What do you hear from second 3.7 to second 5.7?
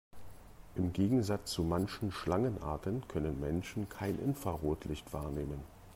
kein Infrarotlicht wahrnehmen.